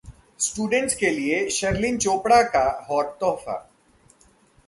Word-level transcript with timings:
students 0.39 0.95
के 0.95 1.09
लिए 1.09 1.49
शर्लिन 1.49 1.97
चोपड़ा 1.97 2.41
का 2.43 2.63
हॉट 2.89 3.13
तोहफा 3.19 3.57